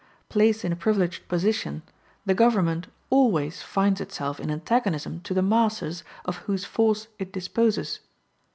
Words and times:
Placed 0.29 0.65
in 0.65 0.71
a 0.73 0.75
privileged 0.75 1.27
position, 1.27 1.83
the 2.25 2.33
government 2.33 2.87
always 3.11 3.61
finds 3.61 4.01
itself 4.01 4.39
in 4.39 4.49
antagonism 4.49 5.19
to 5.19 5.35
the 5.35 5.43
masses, 5.43 6.03
of 6.25 6.37
whose 6.37 6.65
force 6.65 7.07
it 7.19 7.31
disposes. 7.31 7.99